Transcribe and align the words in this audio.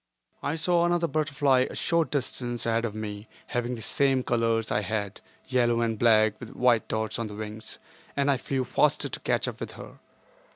I 0.41 0.55
saw 0.55 0.83
another 0.83 1.05
butterfly 1.07 1.67
a 1.69 1.75
short 1.75 2.09
distance 2.09 2.65
ahead 2.65 2.85
of 2.85 2.95
me 2.95 3.27
having 3.45 3.75
the 3.75 3.83
same 3.83 4.23
colors 4.23 4.71
I 4.71 4.81
had—yellow 4.81 5.79
and 5.81 5.99
black 5.99 6.39
with 6.39 6.55
white 6.55 6.87
dots 6.87 7.19
on 7.19 7.27
the 7.27 7.35
wings—and 7.35 8.31
I 8.31 8.37
flew 8.37 8.63
faster 8.63 9.09
to 9.09 9.19
catch 9.19 9.47
up 9.47 9.59
with 9.59 9.73
her. 9.73 9.99